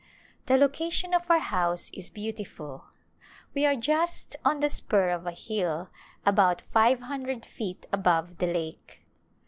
[0.47, 2.85] The location of our house is beautiful.
[3.53, 5.91] We are just on the spur of a hill,
[6.25, 9.05] about five hundred feet above the lake.